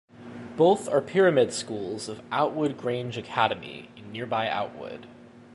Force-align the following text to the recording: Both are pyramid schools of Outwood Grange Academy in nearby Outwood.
Both 0.57 0.89
are 0.89 0.99
pyramid 0.99 1.53
schools 1.53 2.09
of 2.09 2.23
Outwood 2.31 2.75
Grange 2.75 3.19
Academy 3.19 3.91
in 3.95 4.11
nearby 4.11 4.47
Outwood. 4.49 5.03